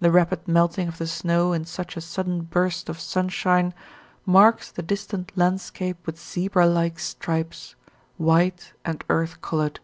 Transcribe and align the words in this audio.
The 0.00 0.10
rapid 0.10 0.48
melting 0.48 0.88
of 0.88 0.96
the 0.96 1.06
snow 1.06 1.52
in 1.52 1.66
such 1.66 1.98
a 1.98 2.00
sudden 2.00 2.44
burst 2.44 2.88
of 2.88 2.98
sunshine 2.98 3.74
marks 4.24 4.70
the 4.70 4.80
distant 4.80 5.36
landscape 5.36 5.98
with 6.06 6.18
zebra 6.18 6.66
like 6.66 6.98
stripes, 6.98 7.74
white 8.16 8.72
and 8.86 9.04
earth 9.10 9.42
coloured. 9.42 9.80